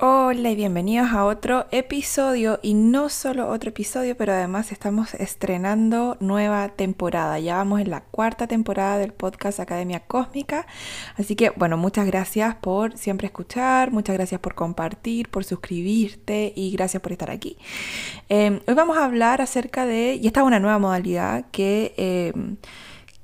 Hola 0.00 0.52
y 0.52 0.54
bienvenidos 0.54 1.10
a 1.10 1.24
otro 1.24 1.66
episodio 1.72 2.60
y 2.62 2.74
no 2.74 3.08
solo 3.08 3.48
otro 3.48 3.70
episodio, 3.70 4.16
pero 4.16 4.32
además 4.32 4.70
estamos 4.70 5.14
estrenando 5.14 6.16
nueva 6.20 6.68
temporada. 6.68 7.40
Ya 7.40 7.56
vamos 7.56 7.80
en 7.80 7.90
la 7.90 8.02
cuarta 8.02 8.46
temporada 8.46 8.98
del 8.98 9.12
podcast 9.12 9.58
Academia 9.58 9.98
Cósmica. 10.06 10.68
Así 11.16 11.34
que 11.34 11.50
bueno, 11.56 11.76
muchas 11.76 12.06
gracias 12.06 12.54
por 12.54 12.96
siempre 12.96 13.26
escuchar, 13.26 13.90
muchas 13.90 14.14
gracias 14.14 14.40
por 14.40 14.54
compartir, 14.54 15.30
por 15.30 15.44
suscribirte 15.44 16.52
y 16.54 16.70
gracias 16.70 17.02
por 17.02 17.10
estar 17.10 17.32
aquí. 17.32 17.56
Eh, 18.28 18.60
hoy 18.68 18.74
vamos 18.74 18.98
a 18.98 19.04
hablar 19.04 19.42
acerca 19.42 19.84
de, 19.84 20.14
y 20.14 20.28
esta 20.28 20.40
es 20.42 20.46
una 20.46 20.60
nueva 20.60 20.78
modalidad 20.78 21.46
que... 21.50 21.94
Eh, 21.96 22.32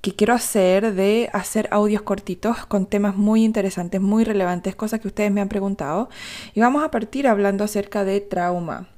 que 0.04 0.14
quiero 0.14 0.34
hacer 0.34 0.92
de 0.92 1.30
hacer 1.32 1.66
audios 1.70 2.02
cortitos 2.02 2.66
con 2.66 2.84
temas 2.84 3.16
muy 3.16 3.42
interesantes, 3.42 4.02
muy 4.02 4.22
relevantes, 4.22 4.76
cosas 4.76 5.00
que 5.00 5.08
ustedes 5.08 5.32
me 5.32 5.40
han 5.40 5.48
preguntado. 5.48 6.10
Y 6.52 6.60
vamos 6.60 6.84
a 6.84 6.90
partir 6.90 7.26
hablando 7.26 7.64
acerca 7.64 8.04
de 8.04 8.20
trauma. 8.20 8.93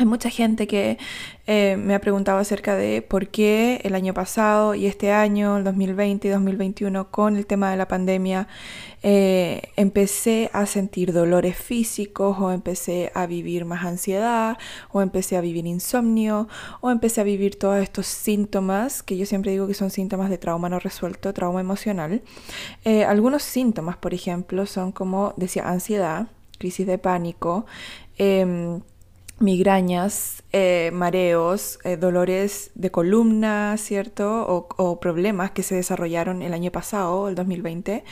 Hay 0.00 0.06
mucha 0.06 0.30
gente 0.30 0.66
que 0.66 0.96
eh, 1.46 1.76
me 1.76 1.94
ha 1.94 2.00
preguntado 2.00 2.38
acerca 2.38 2.74
de 2.74 3.02
por 3.02 3.28
qué 3.28 3.82
el 3.84 3.94
año 3.94 4.14
pasado 4.14 4.74
y 4.74 4.86
este 4.86 5.12
año, 5.12 5.58
el 5.58 5.64
2020 5.64 6.26
y 6.26 6.30
2021, 6.30 7.10
con 7.10 7.36
el 7.36 7.44
tema 7.44 7.70
de 7.70 7.76
la 7.76 7.86
pandemia, 7.86 8.48
eh, 9.02 9.60
empecé 9.76 10.48
a 10.54 10.64
sentir 10.64 11.12
dolores 11.12 11.54
físicos 11.54 12.38
o 12.40 12.50
empecé 12.50 13.12
a 13.14 13.26
vivir 13.26 13.66
más 13.66 13.84
ansiedad 13.84 14.56
o 14.90 15.02
empecé 15.02 15.36
a 15.36 15.42
vivir 15.42 15.66
insomnio 15.66 16.48
o 16.80 16.90
empecé 16.90 17.20
a 17.20 17.24
vivir 17.24 17.58
todos 17.58 17.76
estos 17.82 18.06
síntomas 18.06 19.02
que 19.02 19.18
yo 19.18 19.26
siempre 19.26 19.50
digo 19.50 19.66
que 19.66 19.74
son 19.74 19.90
síntomas 19.90 20.30
de 20.30 20.38
trauma 20.38 20.70
no 20.70 20.78
resuelto, 20.78 21.34
trauma 21.34 21.60
emocional. 21.60 22.22
Eh, 22.86 23.04
algunos 23.04 23.42
síntomas, 23.42 23.98
por 23.98 24.14
ejemplo, 24.14 24.64
son 24.64 24.92
como 24.92 25.34
decía 25.36 25.68
ansiedad, 25.68 26.28
crisis 26.56 26.86
de 26.86 26.96
pánico, 26.96 27.66
em, 28.16 28.80
migrañas, 29.40 30.42
eh, 30.52 30.90
mareos, 30.92 31.78
eh, 31.84 31.96
dolores 31.96 32.72
de 32.74 32.90
columna, 32.90 33.76
¿cierto? 33.78 34.66
O, 34.76 34.98
problemas 34.98 35.52
que 35.52 35.62
se 35.62 35.76
desarrollaron 35.76 36.42
el 36.42 36.52
año 36.54 36.72
pasado, 36.72 37.28
el 37.28 37.36
2020, 37.36 38.02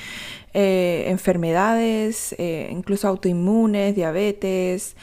eh, 0.54 1.04
enfermedades, 1.08 2.36
incluso 2.70 3.08
autoinmunes, 3.08 3.96
diabetes, 3.96 4.94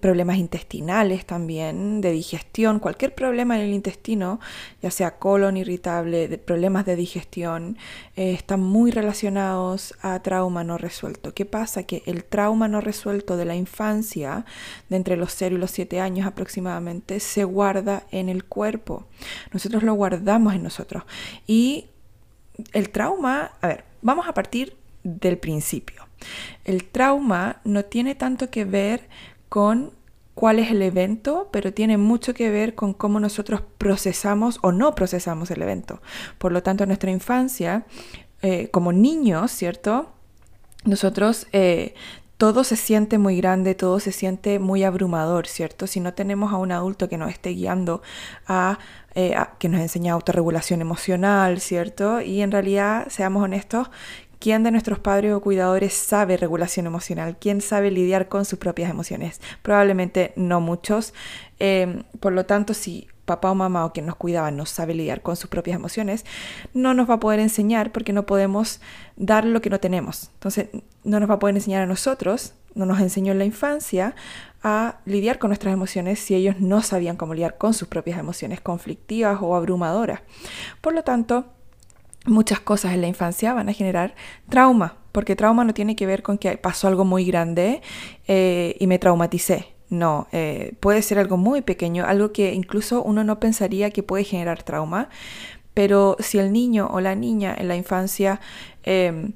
problemas 0.00 0.36
intestinales 0.36 1.24
también, 1.24 2.02
de 2.02 2.12
digestión, 2.12 2.80
cualquier 2.80 3.14
problema 3.14 3.56
en 3.56 3.62
el 3.62 3.72
intestino, 3.72 4.40
ya 4.82 4.90
sea 4.90 5.18
colon 5.18 5.56
irritable, 5.56 6.36
problemas 6.36 6.84
de 6.84 6.96
digestión, 6.96 7.78
están 8.14 8.60
muy 8.60 8.90
relacionados 8.90 9.94
a 10.02 10.20
trauma 10.20 10.64
no 10.64 10.76
resuelto. 10.76 11.32
¿Qué 11.32 11.46
pasa? 11.46 11.84
Que 11.84 12.02
el 12.04 12.24
trauma 12.24 12.68
no 12.68 12.82
resuelto 12.82 13.38
de 13.38 13.46
la 13.46 13.56
infancia, 13.56 14.44
de 14.90 14.96
entre 14.96 15.16
los 15.16 15.32
0 15.32 15.56
y 15.56 15.58
los 15.58 15.70
7 15.70 15.98
años 15.98 16.27
aproximadamente, 16.28 17.20
se 17.20 17.44
guarda 17.44 18.04
en 18.10 18.28
el 18.28 18.44
cuerpo. 18.44 19.06
Nosotros 19.52 19.82
lo 19.82 19.94
guardamos 19.94 20.54
en 20.54 20.62
nosotros. 20.62 21.04
Y 21.46 21.86
el 22.72 22.90
trauma, 22.90 23.52
a 23.60 23.68
ver, 23.68 23.84
vamos 24.02 24.28
a 24.28 24.34
partir 24.34 24.76
del 25.04 25.38
principio. 25.38 26.06
El 26.64 26.84
trauma 26.84 27.60
no 27.64 27.84
tiene 27.84 28.14
tanto 28.14 28.50
que 28.50 28.64
ver 28.64 29.08
con 29.48 29.92
cuál 30.34 30.58
es 30.58 30.70
el 30.70 30.82
evento, 30.82 31.48
pero 31.50 31.72
tiene 31.72 31.96
mucho 31.96 32.34
que 32.34 32.50
ver 32.50 32.74
con 32.74 32.94
cómo 32.94 33.18
nosotros 33.18 33.62
procesamos 33.76 34.58
o 34.62 34.70
no 34.70 34.94
procesamos 34.94 35.50
el 35.50 35.62
evento. 35.62 36.00
Por 36.38 36.52
lo 36.52 36.62
tanto, 36.62 36.84
en 36.84 36.88
nuestra 36.88 37.10
infancia, 37.10 37.86
eh, 38.42 38.68
como 38.70 38.92
niños, 38.92 39.50
¿cierto? 39.50 40.12
Nosotros 40.84 41.48
eh, 41.52 41.94
todo 42.38 42.64
se 42.64 42.76
siente 42.76 43.18
muy 43.18 43.36
grande, 43.36 43.74
todo 43.74 44.00
se 44.00 44.12
siente 44.12 44.60
muy 44.60 44.84
abrumador, 44.84 45.48
¿cierto? 45.48 45.86
Si 45.88 46.00
no 46.00 46.14
tenemos 46.14 46.52
a 46.52 46.56
un 46.56 46.72
adulto 46.72 47.08
que 47.08 47.18
nos 47.18 47.30
esté 47.30 47.50
guiando 47.50 48.00
a, 48.46 48.78
eh, 49.14 49.34
a, 49.34 49.56
que 49.58 49.68
nos 49.68 49.80
enseñe 49.80 50.08
autorregulación 50.08 50.80
emocional, 50.80 51.60
¿cierto? 51.60 52.20
Y 52.20 52.40
en 52.40 52.52
realidad, 52.52 53.08
seamos 53.10 53.42
honestos, 53.42 53.90
¿Quién 54.40 54.62
de 54.62 54.70
nuestros 54.70 55.00
padres 55.00 55.32
o 55.32 55.40
cuidadores 55.40 55.92
sabe 55.94 56.36
regulación 56.36 56.86
emocional? 56.86 57.36
¿Quién 57.40 57.60
sabe 57.60 57.90
lidiar 57.90 58.28
con 58.28 58.44
sus 58.44 58.60
propias 58.60 58.88
emociones? 58.88 59.40
Probablemente 59.62 60.32
no 60.36 60.60
muchos. 60.60 61.12
Em, 61.58 62.04
por 62.20 62.32
lo 62.32 62.46
tanto, 62.46 62.72
si 62.72 63.08
papá 63.28 63.52
o 63.52 63.54
mamá 63.54 63.84
o 63.84 63.92
quien 63.92 64.06
nos 64.06 64.16
cuidaba 64.16 64.50
no 64.50 64.66
sabe 64.66 64.94
lidiar 64.94 65.22
con 65.22 65.36
sus 65.36 65.48
propias 65.48 65.76
emociones, 65.76 66.24
no 66.74 66.94
nos 66.94 67.08
va 67.08 67.14
a 67.14 67.20
poder 67.20 67.38
enseñar 67.38 67.92
porque 67.92 68.12
no 68.12 68.26
podemos 68.26 68.80
dar 69.16 69.44
lo 69.44 69.60
que 69.60 69.70
no 69.70 69.78
tenemos. 69.78 70.30
Entonces, 70.34 70.70
no 71.04 71.20
nos 71.20 71.30
va 71.30 71.34
a 71.34 71.38
poder 71.38 71.54
enseñar 71.54 71.82
a 71.82 71.86
nosotros, 71.86 72.54
no 72.74 72.86
nos 72.86 73.00
enseñó 73.00 73.32
en 73.32 73.38
la 73.38 73.44
infancia 73.44 74.16
a 74.62 74.96
lidiar 75.04 75.38
con 75.38 75.50
nuestras 75.50 75.72
emociones 75.72 76.18
si 76.18 76.34
ellos 76.34 76.56
no 76.58 76.82
sabían 76.82 77.16
cómo 77.16 77.34
lidiar 77.34 77.58
con 77.58 77.74
sus 77.74 77.86
propias 77.86 78.18
emociones 78.18 78.60
conflictivas 78.60 79.38
o 79.40 79.54
abrumadoras. 79.54 80.22
Por 80.80 80.94
lo 80.94 81.04
tanto, 81.04 81.44
muchas 82.24 82.60
cosas 82.60 82.94
en 82.94 83.02
la 83.02 83.06
infancia 83.06 83.52
van 83.52 83.68
a 83.68 83.72
generar 83.72 84.14
trauma, 84.48 84.96
porque 85.12 85.36
trauma 85.36 85.64
no 85.64 85.74
tiene 85.74 85.96
que 85.96 86.06
ver 86.06 86.22
con 86.22 86.38
que 86.38 86.56
pasó 86.56 86.88
algo 86.88 87.04
muy 87.04 87.24
grande 87.24 87.82
eh, 88.26 88.76
y 88.80 88.86
me 88.86 88.98
traumaticé. 88.98 89.77
No, 89.90 90.28
eh, 90.32 90.74
puede 90.80 91.02
ser 91.02 91.18
algo 91.18 91.36
muy 91.36 91.62
pequeño, 91.62 92.04
algo 92.04 92.32
que 92.32 92.52
incluso 92.52 93.02
uno 93.02 93.24
no 93.24 93.40
pensaría 93.40 93.90
que 93.90 94.02
puede 94.02 94.24
generar 94.24 94.62
trauma, 94.62 95.08
pero 95.72 96.16
si 96.20 96.38
el 96.38 96.52
niño 96.52 96.88
o 96.90 97.00
la 97.00 97.14
niña 97.14 97.54
en 97.56 97.68
la 97.68 97.76
infancia 97.76 98.40
em, 98.82 99.32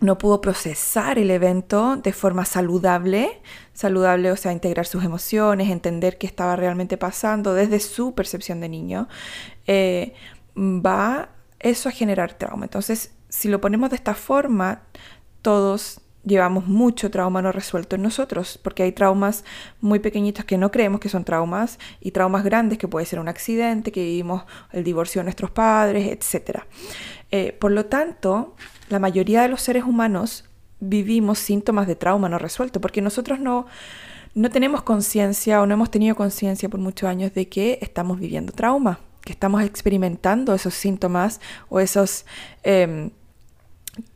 no 0.00 0.18
pudo 0.18 0.40
procesar 0.40 1.18
el 1.18 1.30
evento 1.30 1.96
de 1.96 2.12
forma 2.12 2.44
saludable, 2.44 3.40
saludable, 3.72 4.32
o 4.32 4.36
sea, 4.36 4.52
integrar 4.52 4.86
sus 4.86 5.04
emociones, 5.04 5.70
entender 5.70 6.18
qué 6.18 6.26
estaba 6.26 6.56
realmente 6.56 6.96
pasando 6.96 7.54
desde 7.54 7.80
su 7.80 8.14
percepción 8.14 8.60
de 8.60 8.68
niño, 8.68 9.08
eh, 9.66 10.14
va 10.56 11.30
eso 11.60 11.88
a 11.88 11.92
generar 11.92 12.34
trauma. 12.34 12.64
Entonces, 12.64 13.12
si 13.28 13.48
lo 13.48 13.60
ponemos 13.60 13.90
de 13.90 13.96
esta 13.96 14.14
forma, 14.14 14.82
todos 15.42 16.00
llevamos 16.26 16.66
mucho 16.66 17.10
trauma 17.10 17.40
no 17.40 17.52
resuelto 17.52 17.96
en 17.96 18.02
nosotros, 18.02 18.58
porque 18.62 18.82
hay 18.82 18.92
traumas 18.92 19.44
muy 19.80 20.00
pequeñitos 20.00 20.44
que 20.44 20.58
no 20.58 20.70
creemos 20.70 21.00
que 21.00 21.08
son 21.08 21.24
traumas 21.24 21.78
y 22.00 22.10
traumas 22.10 22.44
grandes 22.44 22.78
que 22.78 22.88
puede 22.88 23.06
ser 23.06 23.20
un 23.20 23.28
accidente, 23.28 23.92
que 23.92 24.02
vivimos 24.02 24.44
el 24.72 24.84
divorcio 24.84 25.20
de 25.20 25.24
nuestros 25.24 25.50
padres, 25.50 26.08
etc. 26.08 26.60
Eh, 27.30 27.52
por 27.52 27.70
lo 27.70 27.86
tanto, 27.86 28.54
la 28.88 28.98
mayoría 28.98 29.42
de 29.42 29.48
los 29.48 29.62
seres 29.62 29.84
humanos 29.84 30.44
vivimos 30.80 31.38
síntomas 31.38 31.86
de 31.86 31.94
trauma 31.94 32.28
no 32.28 32.38
resuelto, 32.38 32.80
porque 32.80 33.00
nosotros 33.00 33.40
no, 33.40 33.66
no 34.34 34.50
tenemos 34.50 34.82
conciencia 34.82 35.62
o 35.62 35.66
no 35.66 35.74
hemos 35.74 35.90
tenido 35.90 36.16
conciencia 36.16 36.68
por 36.68 36.80
muchos 36.80 37.08
años 37.08 37.32
de 37.32 37.48
que 37.48 37.78
estamos 37.80 38.18
viviendo 38.18 38.52
trauma 38.52 38.98
que 39.26 39.32
estamos 39.32 39.60
experimentando 39.64 40.54
esos 40.54 40.72
síntomas 40.72 41.40
o 41.68 41.80
esos... 41.80 42.24
Em, 42.62 43.10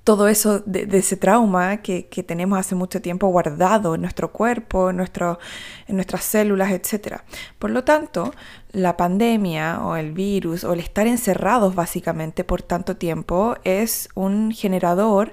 todo 0.05 0.29
eso 0.29 0.61
de, 0.61 0.89
ese 0.93 1.17
trauma 1.17 1.79
que, 1.79 2.03
tenemos 2.27 2.59
hace 2.59 2.75
mucho 2.75 3.01
tiempo 3.01 3.29
guardado 3.29 3.95
en 3.95 4.03
nuestro 4.03 4.33
cuerpo, 4.33 4.91
en, 4.91 4.97
nuestro, 4.97 5.39
en 5.87 5.97
nuestras 5.97 6.25
células, 6.25 6.73
etc. 6.73 7.19
Por 7.59 7.71
lo 7.71 7.85
tanto, 7.85 8.33
la 8.73 8.97
pandemia 8.97 9.81
o 9.83 9.97
el 9.97 10.13
virus 10.13 10.65
o 10.65 10.73
el 10.73 10.81
estar 10.81 11.07
encerrados 11.07 11.75
básicamente 11.75 12.45
por 12.45 12.63
tanto 12.63 12.97
tiempo 12.97 13.57
es 13.65 14.09
un 14.15 14.53
generador 14.53 15.33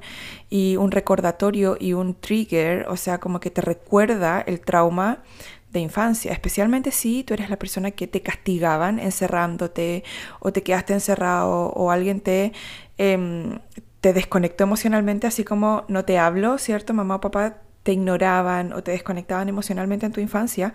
y 0.50 0.78
un 0.78 0.92
recordatorio 0.92 1.78
y 1.80 1.94
un 1.94 2.16
trigger, 2.16 2.88
o 2.90 2.98
sea, 2.98 3.20
como 3.20 3.40
que 3.40 3.52
te 3.52 3.62
recuerda 3.62 4.42
el 4.42 4.62
trauma 4.62 5.24
de 5.72 5.80
infancia, 5.82 6.32
especialmente 6.32 6.92
si 6.92 7.24
tú 7.24 7.34
eres 7.34 7.50
la 7.50 7.58
persona 7.58 7.92
que 7.92 8.08
te 8.08 8.22
castigaban 8.22 9.00
encerrándote 9.00 10.04
o 10.40 10.52
te 10.54 10.64
quedaste 10.64 10.94
encerrado 10.94 11.70
o 11.70 11.92
alguien 11.92 12.22
te, 12.22 12.54
em, 12.98 13.60
te 14.02 14.14
desconectó 14.14 14.64
emocionalmente, 14.64 15.28
así 15.28 15.44
como 15.44 15.84
no 15.88 16.06
te 16.06 16.18
hablo, 16.18 16.58
¿cierto? 16.58 16.94
Mamá 16.94 17.16
o 17.16 17.22
papá 17.22 17.58
te 17.88 17.94
ignoraban 17.94 18.74
o 18.74 18.84
te 18.84 18.92
desconectaban 18.92 19.48
emocionalmente 19.48 20.06
en 20.06 20.12
tu 20.12 20.20
infancia, 20.20 20.74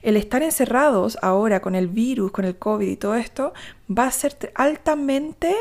el 0.00 0.16
estar 0.16 0.44
encerrados 0.44 1.18
ahora 1.20 1.58
con 1.60 1.74
el 1.74 1.88
virus, 1.88 2.30
con 2.30 2.44
el 2.44 2.56
COVID 2.56 2.86
y 2.86 2.94
todo 2.96 3.16
esto, 3.16 3.52
va 3.90 4.06
a 4.06 4.10
ser 4.12 4.36
altamente, 4.54 5.56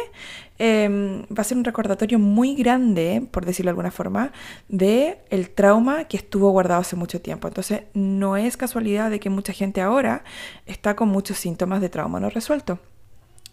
em, 0.60 1.24
va 1.24 1.42
a 1.42 1.44
ser 1.44 1.58
un 1.58 1.64
recordatorio 1.64 2.20
muy 2.20 2.54
grande, 2.54 3.28
por 3.32 3.46
decirlo 3.46 3.70
de 3.70 3.72
alguna 3.72 3.90
forma, 3.90 4.32
de 4.70 5.18
el 5.32 5.50
trauma 5.50 6.04
que 6.04 6.18
estuvo 6.18 6.52
guardado 6.52 6.82
hace 6.82 6.96
mucho 6.96 7.20
tiempo. 7.20 7.48
Entonces, 7.48 7.82
no 7.96 8.38
es 8.38 8.56
casualidad 8.56 9.10
de 9.10 9.20
que 9.20 9.32
mucha 9.32 9.54
gente 9.54 9.82
ahora 9.82 10.24
está 10.68 10.96
con 10.96 11.10
muchos 11.10 11.38
síntomas 11.40 11.82
de 11.82 11.90
trauma 11.90 12.20
no 12.20 12.30
resuelto. 12.30 12.78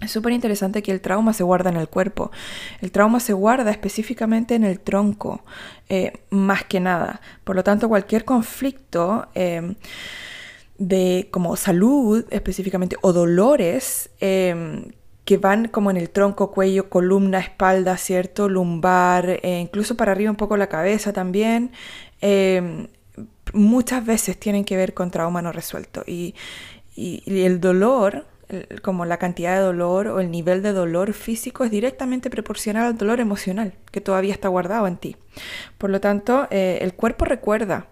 Es 0.01 0.13
súper 0.13 0.33
interesante 0.33 0.83
que 0.83 0.93
el 0.93 1.01
trauma 1.01 1.33
se 1.33 1.43
guarda 1.43 1.71
en 1.71 1.77
el 1.77 1.89
cuerpo. 1.89 2.31
El 2.81 2.93
trauma 2.93 3.19
se 3.19 3.33
guarda 3.33 3.71
específicamente 3.71 4.55
en 4.55 4.63
el 4.65 4.79
tronco, 4.79 5.43
eh, 5.89 6.21
más 6.31 6.65
que 6.65 6.79
nada. 6.79 7.21
Por 7.43 7.57
lo 7.57 7.65
tanto, 7.65 7.89
cualquier 7.89 8.25
conflicto 8.25 9.27
eh, 9.35 9.75
de 10.79 11.29
como 11.33 11.57
salud 11.57 12.25
específicamente 12.31 12.97
o 13.01 13.13
dolores 13.13 14.11
eh, 14.21 14.89
que 15.25 15.37
van 15.37 15.67
como 15.67 15.91
en 15.91 15.97
el 15.97 16.11
tronco, 16.11 16.53
cuello, 16.53 16.89
columna, 16.89 17.41
espalda, 17.41 17.97
¿cierto? 17.97 18.49
Lumbar, 18.49 19.41
incluso 19.43 19.97
para 19.97 20.13
arriba 20.13 20.31
un 20.31 20.37
poco 20.37 20.57
la 20.57 20.69
cabeza 20.69 21.13
también, 21.13 21.73
muchas 23.53 24.07
veces 24.07 24.41
tienen 24.41 24.65
que 24.65 24.79
ver 24.79 24.95
con 24.95 25.11
trauma 25.11 25.43
no 25.43 25.53
resuelto. 25.53 26.03
y 26.07 26.35
el 26.97 27.61
dolor 27.61 28.25
como 28.83 29.05
la 29.05 29.19
cantidad 29.19 29.57
de 29.57 29.63
dolor 29.63 30.09
o 30.09 30.21
el 30.21 30.31
nivel 30.31 30.63
de 30.63 30.73
dolor 30.73 31.13
físico 31.13 31.65
es 31.65 31.71
directamente 31.71 32.31
proporcional 32.31 32.87
al 32.87 32.99
dolor 32.99 33.21
emocional 33.21 33.75
que 33.91 34.01
todavía 34.01 34.33
está 34.33 34.49
guardado 34.49 34.87
en 34.87 34.97
ti. 34.97 35.17
Por 35.77 35.91
lo 35.91 36.01
tanto, 36.01 36.49
eh, 36.51 36.79
el 36.81 36.95
cuerpo 36.95 37.25
recuerda. 37.25 37.89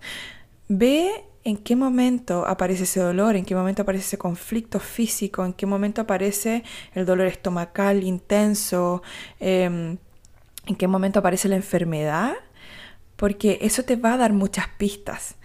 Ve 0.68 1.24
en 1.44 1.58
qué 1.58 1.76
momento 1.76 2.46
aparece 2.46 2.84
ese 2.84 3.00
dolor, 3.00 3.36
en 3.36 3.44
qué 3.44 3.54
momento 3.54 3.82
aparece 3.82 4.04
ese 4.04 4.18
conflicto 4.18 4.80
físico, 4.80 5.44
en 5.44 5.52
qué 5.52 5.64
momento 5.64 6.00
aparece 6.00 6.64
el 6.94 7.06
dolor 7.06 7.28
estomacal 7.28 8.02
intenso, 8.02 9.02
em, 9.38 9.98
en 10.66 10.76
qué 10.76 10.88
momento 10.88 11.20
aparece 11.20 11.48
la 11.48 11.54
enfermedad, 11.54 12.32
porque 13.14 13.58
eso 13.62 13.84
te 13.84 13.96
va 13.96 14.14
a 14.14 14.16
dar 14.16 14.32
muchas 14.32 14.66
pistas. 14.76 15.36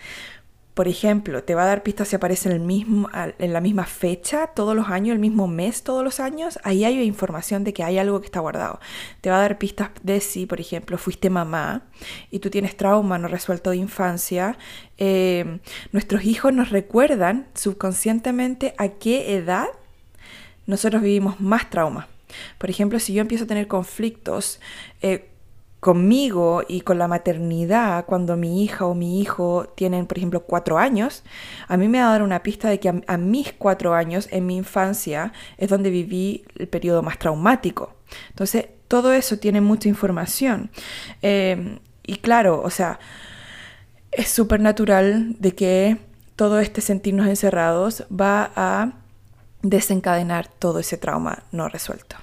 Por 0.74 0.88
ejemplo, 0.88 1.44
te 1.44 1.54
va 1.54 1.64
a 1.64 1.66
dar 1.66 1.84
pistas 1.84 2.08
si 2.08 2.16
aparece 2.16 2.48
en, 2.48 2.56
el 2.56 2.62
mismo, 2.62 3.10
en 3.14 3.54
la 3.54 3.60
misma 3.60 3.86
fecha 3.86 4.48
todos 4.48 4.74
los 4.76 4.88
años, 4.88 5.14
el 5.14 5.20
mismo 5.20 5.48
mes 5.48 5.84
todos 5.84 6.04
los 6.04 6.22
años. 6.22 6.60
Ahí 6.64 6.86
hay 6.86 7.02
información 7.02 7.66
de 7.66 7.74
que 7.74 7.84
hay 7.84 7.98
algo 7.98 8.22
que 8.22 8.28
está 8.28 8.40
guardado. 8.40 8.80
Te 9.20 9.30
va 9.30 9.38
a 9.38 9.42
dar 9.42 9.58
pistas 9.58 9.90
de 10.02 10.22
si, 10.22 10.46
por 10.46 10.62
ejemplo, 10.62 10.98
fuiste 10.98 11.30
mamá 11.30 11.84
y 12.30 12.40
tú 12.40 12.50
tienes 12.50 12.78
trauma 12.78 13.18
no 13.18 13.28
resuelto 13.28 13.72
de 13.72 13.78
infancia. 13.78 14.58
Eh, 14.98 15.60
nuestros 15.92 16.24
hijos 16.24 16.54
nos 16.54 16.70
recuerdan 16.70 17.48
subconscientemente 17.54 18.74
a 18.78 18.88
qué 18.88 19.36
edad 19.36 19.68
nosotros 20.68 21.02
vivimos 21.02 21.42
más 21.42 21.70
trauma. 21.70 22.08
Por 22.58 22.70
ejemplo, 22.70 23.00
si 23.00 23.14
yo 23.14 23.22
empiezo 23.22 23.44
a 23.44 23.48
tener 23.48 23.68
conflictos 23.68 24.62
eh, 25.02 25.31
conmigo 25.82 26.62
y 26.68 26.82
con 26.82 27.00
la 27.00 27.08
maternidad, 27.08 28.06
cuando 28.06 28.38
mi 28.38 28.64
hija 28.64 28.86
o 28.86 28.94
mi 28.94 29.20
hijo 29.20 29.66
tienen, 29.76 30.06
por 30.06 30.20
ejemplo, 30.20 30.44
cuatro 30.44 30.78
años, 30.78 31.24
a 31.68 31.76
mí 31.76 31.88
me 31.88 32.00
va 32.00 32.10
a 32.10 32.12
dar 32.12 32.22
una 32.22 32.44
pista 32.44 32.70
de 32.70 32.80
que 32.80 33.02
a, 33.06 33.18
mis 33.18 33.52
cuatro 33.54 33.96
años, 33.96 34.30
en 34.32 34.46
mi 34.46 34.58
infancia, 34.58 35.34
es 35.58 35.70
donde 35.70 35.90
viví 35.90 36.46
el 36.56 36.68
periodo 36.68 37.02
más 37.02 37.18
traumático. 37.18 37.96
Entonces, 38.30 38.68
todo 38.88 39.12
eso 39.12 39.40
tiene 39.40 39.60
mucha 39.60 39.90
información. 39.90 40.70
Eh, 41.24 41.80
y 42.04 42.18
claro, 42.18 42.62
o 42.64 42.70
sea, 42.70 43.00
es 44.12 44.30
súper 44.30 44.60
natural 44.60 45.36
de 45.40 45.56
que 45.56 45.98
todo 46.36 46.60
este 46.60 46.82
sentirnos 46.82 47.28
encerrados 47.28 48.06
va 48.12 48.52
a 48.56 48.92
desencadenar 49.64 50.48
todo 50.48 50.78
ese 50.78 50.98
trauma 50.98 51.44
no 51.52 51.68
resuelto. 51.70 52.18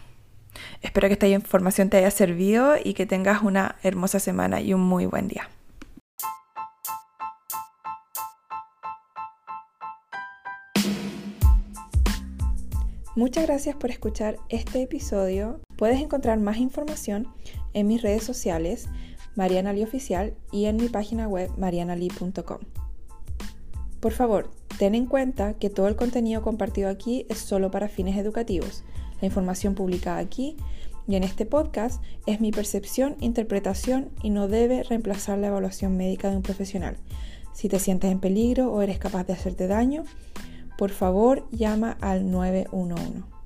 Espero 0.82 1.08
que 1.08 1.14
esta 1.14 1.28
información 1.28 1.90
te 1.90 1.96
haya 1.96 2.10
servido 2.10 2.74
y 2.82 2.94
que 2.94 3.06
tengas 3.06 3.42
una 3.42 3.76
hermosa 3.82 4.20
semana 4.20 4.60
y 4.60 4.74
un 4.74 4.80
muy 4.80 5.06
buen 5.06 5.28
día. 5.28 5.48
Muchas 13.18 13.46
gracias 13.48 13.74
por 13.74 13.90
escuchar 13.90 14.38
este 14.48 14.80
episodio. 14.80 15.60
Puedes 15.76 16.00
encontrar 16.00 16.38
más 16.38 16.58
información 16.58 17.26
en 17.74 17.88
mis 17.88 18.00
redes 18.00 18.22
sociales, 18.22 18.88
Mariana 19.34 19.72
Oficial, 19.82 20.34
y 20.52 20.66
en 20.66 20.76
mi 20.76 20.88
página 20.88 21.26
web, 21.26 21.50
marianali.com. 21.58 22.58
Por 23.98 24.12
favor, 24.12 24.50
ten 24.78 24.94
en 24.94 25.06
cuenta 25.06 25.54
que 25.54 25.68
todo 25.68 25.88
el 25.88 25.96
contenido 25.96 26.42
compartido 26.42 26.88
aquí 26.88 27.26
es 27.28 27.38
solo 27.38 27.72
para 27.72 27.88
fines 27.88 28.16
educativos. 28.16 28.84
La 29.20 29.26
información 29.26 29.74
publicada 29.74 30.18
aquí 30.18 30.56
y 31.06 31.16
en 31.16 31.24
este 31.24 31.46
podcast 31.46 32.02
es 32.26 32.40
mi 32.40 32.52
percepción, 32.52 33.16
interpretación 33.20 34.10
y 34.22 34.30
no 34.30 34.48
debe 34.48 34.82
reemplazar 34.82 35.38
la 35.38 35.48
evaluación 35.48 35.96
médica 35.96 36.30
de 36.30 36.36
un 36.36 36.42
profesional. 36.42 36.96
Si 37.54 37.68
te 37.68 37.78
sientes 37.78 38.12
en 38.12 38.20
peligro 38.20 38.72
o 38.72 38.82
eres 38.82 38.98
capaz 38.98 39.24
de 39.24 39.32
hacerte 39.32 39.66
daño, 39.66 40.04
por 40.76 40.90
favor 40.90 41.48
llama 41.50 41.96
al 42.00 42.30
911. 42.30 43.37